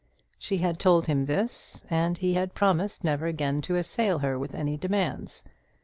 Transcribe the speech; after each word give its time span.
She 0.39 0.57
had 0.57 0.79
told 0.79 1.05
him 1.05 1.27
this, 1.27 1.85
and 1.87 2.17
he 2.17 2.33
had 2.33 2.55
promised 2.55 3.03
never 3.03 3.27
again 3.27 3.61
to 3.61 3.75
assail 3.75 4.17
her 4.17 4.39
with 4.39 4.55
any 4.55 4.75
demands. 4.75 5.43